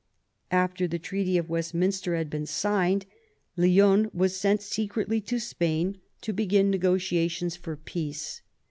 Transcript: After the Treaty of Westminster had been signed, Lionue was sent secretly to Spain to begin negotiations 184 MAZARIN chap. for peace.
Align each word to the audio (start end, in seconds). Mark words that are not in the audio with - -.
After 0.49 0.87
the 0.87 0.97
Treaty 0.97 1.37
of 1.37 1.47
Westminster 1.47 2.15
had 2.15 2.27
been 2.27 2.47
signed, 2.47 3.05
Lionue 3.55 4.09
was 4.15 4.35
sent 4.35 4.63
secretly 4.63 5.21
to 5.21 5.37
Spain 5.37 6.01
to 6.21 6.33
begin 6.33 6.71
negotiations 6.71 7.53
184 7.53 7.53
MAZARIN 7.53 7.53
chap. 7.53 7.63
for 7.63 7.77
peace. 8.17 8.41